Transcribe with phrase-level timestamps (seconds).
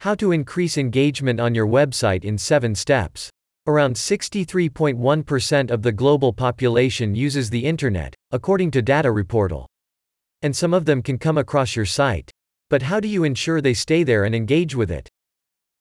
[0.00, 3.30] How to increase engagement on your website in 7 steps.
[3.66, 9.66] Around 63.1% of the global population uses the internet, according to Data Reportal.
[10.42, 12.30] And some of them can come across your site.
[12.70, 15.08] But how do you ensure they stay there and engage with it?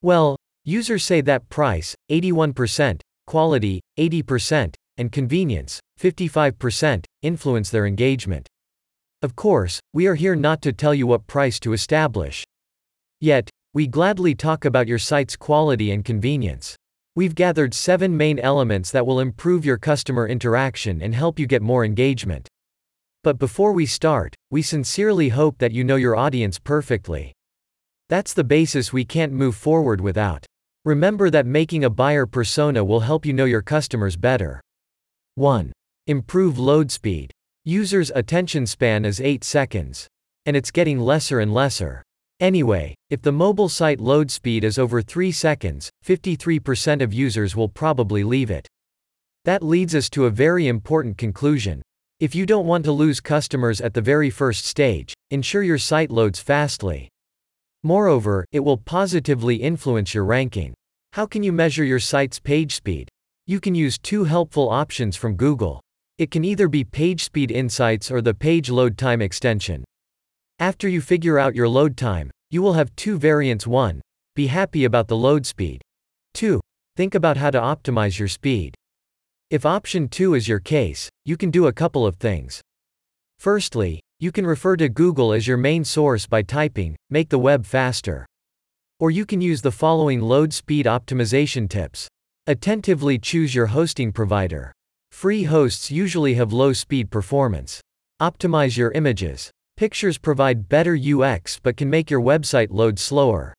[0.02, 8.48] Well, users say that price, 81%, quality, 80%, and convenience, 55%, influence their engagement.
[9.22, 12.44] Of course, we are here not to tell you what price to establish.
[13.22, 16.76] Yet, we gladly talk about your site's quality and convenience.
[17.16, 21.62] We've gathered seven main elements that will improve your customer interaction and help you get
[21.62, 22.48] more engagement.
[23.24, 27.34] But before we start, we sincerely hope that you know your audience perfectly.
[28.10, 30.44] That's the basis we can't move forward without.
[30.84, 34.60] Remember that making a buyer persona will help you know your customers better.
[35.36, 35.72] 1.
[36.08, 37.30] Improve load speed.
[37.64, 40.08] Users' attention span is 8 seconds.
[40.48, 42.02] And it's getting lesser and lesser.
[42.40, 47.68] Anyway, if the mobile site load speed is over 3 seconds, 53% of users will
[47.68, 48.68] probably leave it.
[49.46, 51.82] That leads us to a very important conclusion.
[52.20, 56.12] If you don't want to lose customers at the very first stage, ensure your site
[56.12, 57.10] loads fastly.
[57.84, 60.76] Moreover, it will positively influence your ranking.
[61.14, 63.10] How can you measure your site's page speed?
[63.48, 65.82] You can use two helpful options from Google.
[66.20, 69.84] It can either be PageSpeed Insights or the Page Load Time extension.
[70.60, 74.02] After you figure out your load time, you will have two variants 1.
[74.36, 75.84] Be happy about the load speed.
[76.34, 76.60] 2.
[76.96, 78.74] Think about how to optimize your speed.
[79.52, 82.60] If option 2 is your case, you can do a couple of things.
[83.38, 87.64] Firstly, you can refer to Google as your main source by typing, make the web
[87.64, 88.26] faster.
[89.00, 92.08] Or you can use the following load speed optimization tips.
[92.48, 94.72] Attentively choose your hosting provider.
[95.12, 97.80] Free hosts usually have low speed performance.
[98.20, 99.52] Optimize your images.
[99.78, 103.54] Pictures provide better UX but can make your website load slower.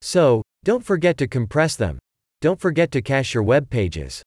[0.00, 1.98] So, don't forget to compress them.
[2.40, 4.22] Don't forget to cache your web pages.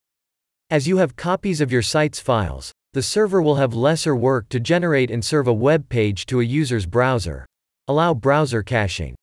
[0.69, 4.59] As you have copies of your site's files, the server will have lesser work to
[4.59, 7.45] generate and serve a web page to a user's browser.
[7.87, 9.15] Allow browser caching.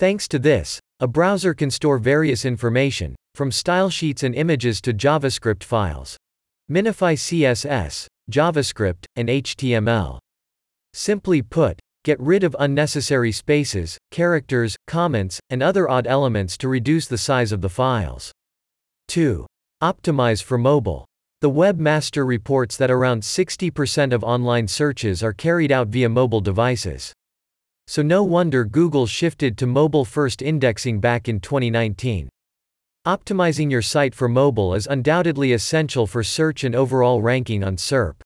[0.00, 4.92] Thanks to this, a browser can store various information, from style sheets and images to
[4.92, 6.16] JavaScript files.
[6.68, 10.18] Minify CSS, JavaScript, and HTML.
[10.92, 17.06] Simply put, get rid of unnecessary spaces, characters, comments, and other odd elements to reduce
[17.06, 18.32] the size of the files.
[19.08, 19.46] 2.
[19.82, 21.06] Optimize for mobile.
[21.40, 27.12] The webmaster reports that around 60% of online searches are carried out via mobile devices.
[27.86, 32.28] So no wonder Google shifted to mobile first indexing back in 2019.
[33.06, 38.16] Optimizing your site for mobile is undoubtedly essential for search and overall ranking on SERP.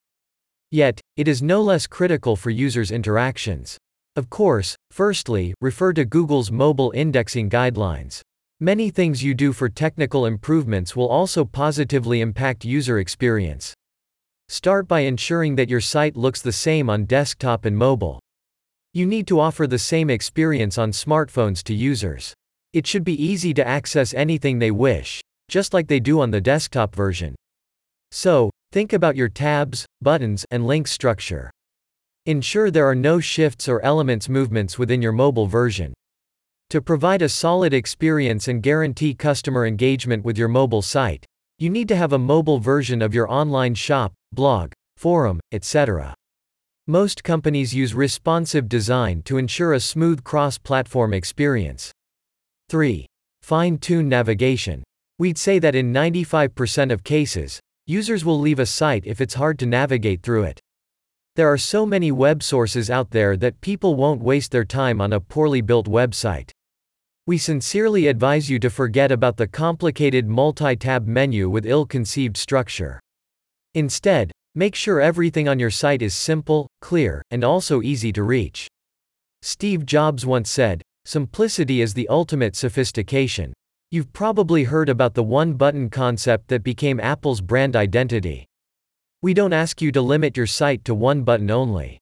[0.70, 3.78] Yet, it is no less critical for users' interactions.
[4.16, 8.22] Of course, firstly, refer to Google's mobile indexing guidelines.
[8.60, 13.74] Many things you do for technical improvements will also positively impact user experience.
[14.48, 18.20] Start by ensuring that your site looks the same on desktop and mobile.
[18.92, 22.32] You need to offer the same experience on smartphones to users.
[22.72, 26.40] It should be easy to access anything they wish, just like they do on the
[26.40, 27.34] desktop version.
[28.12, 31.48] So, Think about your tabs, buttons, and link structure.
[32.26, 35.94] Ensure there are no shifts or elements movements within your mobile version.
[36.70, 41.24] To provide a solid experience and guarantee customer engagement with your mobile site,
[41.56, 46.12] you need to have a mobile version of your online shop, blog, forum, etc.
[46.88, 51.92] Most companies use responsive design to ensure a smooth cross platform experience.
[52.70, 53.06] 3.
[53.40, 54.82] Fine tune navigation.
[55.20, 59.58] We'd say that in 95% of cases, Users will leave a site if it's hard
[59.58, 60.58] to navigate through it.
[61.36, 65.12] There are so many web sources out there that people won't waste their time on
[65.12, 66.50] a poorly built website.
[67.26, 73.00] We sincerely advise you to forget about the complicated multi-tab menu with ill-conceived structure.
[73.74, 78.66] Instead, make sure everything on your site is simple, clear, and also easy to reach.
[79.42, 83.52] Steve Jobs once said, simplicity is the ultimate sophistication.
[83.90, 88.46] You've probably heard about the one button concept that became Apple's brand identity.
[89.22, 91.98] We don't ask you to limit your site to one button only.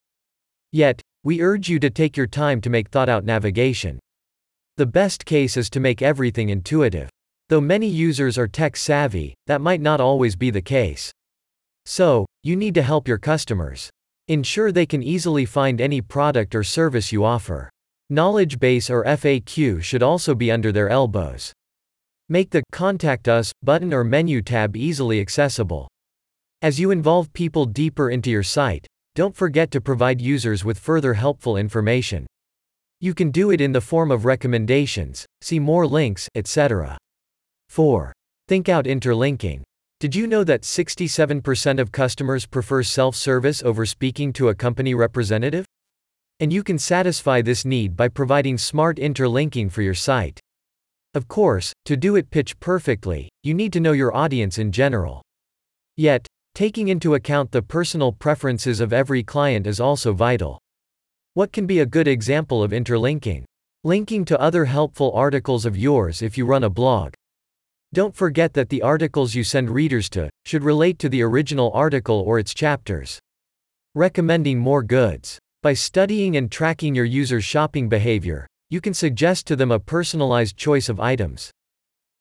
[0.72, 3.98] Yet, we urge you to take your time to make thought out navigation.
[4.76, 7.10] The best case is to make everything intuitive.
[7.48, 11.12] Though many users are tech savvy, that might not always be the case.
[11.84, 13.90] So, you need to help your customers.
[14.28, 17.68] Ensure they can easily find any product or service you offer.
[18.08, 21.52] Knowledge base or FAQ should also be under their elbows.
[22.32, 25.86] Make the Contact Us button or menu tab easily accessible.
[26.62, 31.12] As you involve people deeper into your site, don't forget to provide users with further
[31.12, 32.26] helpful information.
[33.00, 36.96] You can do it in the form of recommendations, see more links, etc.
[37.68, 38.14] 4.
[38.48, 39.62] Think out interlinking.
[40.00, 44.94] Did you know that 67% of customers prefer self service over speaking to a company
[44.94, 45.66] representative?
[46.40, 50.40] And you can satisfy this need by providing smart interlinking for your site.
[51.14, 55.20] Of course, to do it pitch perfectly, you need to know your audience in general.
[55.96, 60.58] Yet, taking into account the personal preferences of every client is also vital.
[61.34, 63.44] What can be a good example of interlinking?
[63.84, 67.12] Linking to other helpful articles of yours if you run a blog.
[67.92, 72.22] Don't forget that the articles you send readers to should relate to the original article
[72.26, 73.18] or its chapters.
[73.94, 75.38] Recommending more goods.
[75.62, 80.56] By studying and tracking your users' shopping behavior, you can suggest to them a personalized
[80.56, 81.50] choice of items.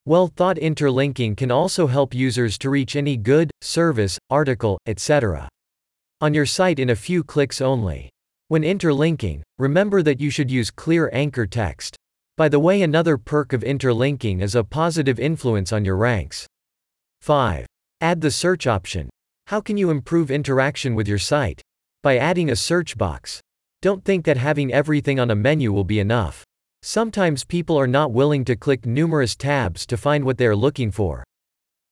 [0.05, 5.47] Well thought interlinking can also help users to reach any good, service, article, etc.
[6.19, 8.09] on your site in a few clicks only.
[8.49, 11.95] When interlinking, remember that you should use clear anchor text.
[12.35, 16.47] By the way, another perk of interlinking is a positive influence on your ranks.
[17.21, 17.65] 5.
[18.01, 19.09] Add the search option.
[19.47, 21.61] How can you improve interaction with your site?
[22.03, 23.39] By adding a search box.
[23.81, 26.43] Don't think that having everything on a menu will be enough.
[26.83, 30.91] Sometimes people are not willing to click numerous tabs to find what they are looking
[30.91, 31.23] for.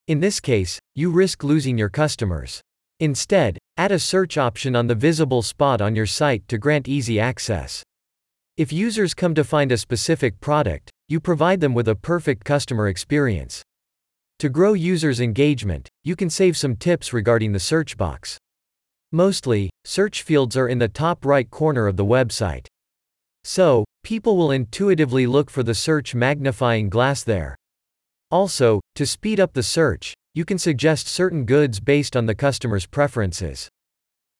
[0.07, 2.61] In this case, you risk losing your customers.
[2.99, 7.19] Instead, add a search option on the visible spot on your site to grant easy
[7.19, 7.81] access.
[8.55, 12.87] If users come to find a specific product, you provide them with a perfect customer
[12.87, 13.63] experience.
[14.39, 18.37] To grow users' engagement, you can save some tips regarding the search box.
[19.11, 22.67] Mostly, search fields are in the top right corner of the website.
[23.43, 27.55] So, people will intuitively look for the search magnifying glass there.
[28.29, 32.85] Also, to speed up the search, you can suggest certain goods based on the customer's
[32.85, 33.67] preferences.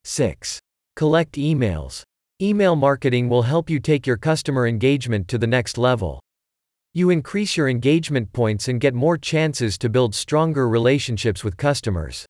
[0.04, 0.60] 6.
[0.95, 2.04] Collect emails.
[2.39, 6.19] Email marketing will help you take your customer engagement to the next level.
[6.94, 12.27] You increase your engagement points and get more chances to build stronger relationships with customers.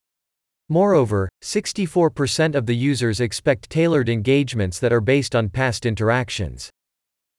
[0.71, 6.69] Moreover, 64% of the users expect tailored engagements that are based on past interactions.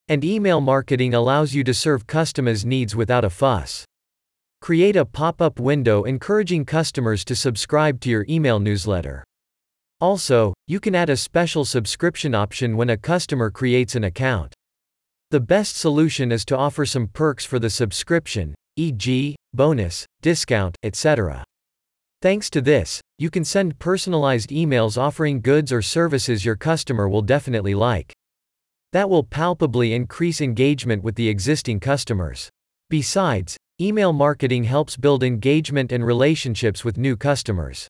[0.09, 3.85] And email marketing allows you to serve customers' needs without a fuss.
[4.59, 9.23] Create a pop up window encouraging customers to subscribe to your email newsletter.
[10.01, 14.53] Also, you can add a special subscription option when a customer creates an account.
[15.29, 21.45] The best solution is to offer some perks for the subscription, e.g., bonus, discount, etc.
[22.21, 27.23] Thanks to this, you can send personalized emails offering goods or services your customer will
[27.23, 28.13] definitely like.
[28.91, 32.49] That will palpably increase engagement with the existing customers.
[32.91, 37.87] Besides, email marketing helps build engagement and relationships with new customers.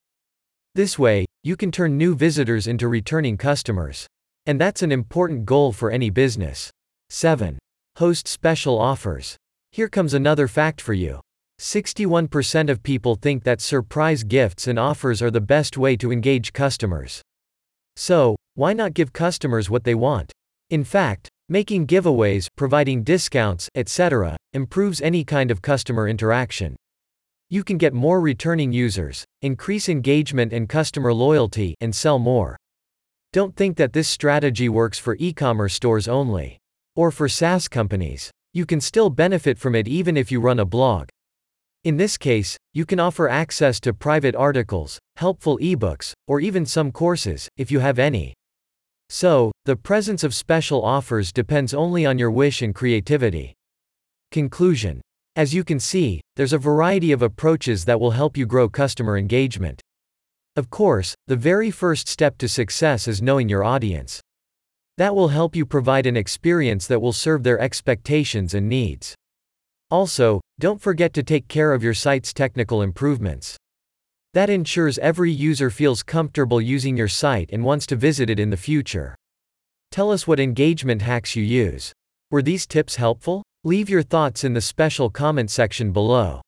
[0.75, 4.07] This way, you can turn new visitors into returning customers.
[4.45, 6.71] And that's an important goal for any business.
[7.09, 7.59] 7.
[7.97, 9.35] Host special offers.
[9.73, 11.19] Here comes another fact for you.
[11.61, 16.53] 61% of people think that surprise gifts and offers are the best way to engage
[16.53, 17.21] customers.
[17.95, 20.31] So, why not give customers what they want?
[20.71, 26.75] In fact, making giveaways, providing discounts, etc., improves any kind of customer interaction.
[27.51, 32.57] You can get more returning users, increase engagement and customer loyalty, and sell more.
[33.33, 36.57] Don't think that this strategy works for e commerce stores only.
[36.95, 38.31] Or for SaaS companies.
[38.51, 41.07] You can still benefit from it even if you run a blog.
[41.83, 46.91] In this case, you can offer access to private articles, helpful ebooks, or even some
[46.91, 48.33] courses, if you have any.
[49.09, 53.53] So, the presence of special offers depends only on your wish and creativity.
[54.31, 55.01] Conclusion
[55.37, 59.17] as you can see, there's a variety of approaches that will help you grow customer
[59.17, 59.79] engagement.
[60.57, 64.19] Of course, the very first step to success is knowing your audience.
[64.97, 69.15] That will help you provide an experience that will serve their expectations and needs.
[69.91, 73.57] Also, don't forget to take care of your site's technical improvements.
[74.33, 78.49] That ensures every user feels comfortable using your site and wants to visit it in
[78.49, 79.15] the future.
[79.91, 81.91] Tell us what engagement hacks you use.
[82.31, 83.43] Were these tips helpful?
[83.65, 86.39] Leave your thoughts in the special comment section below.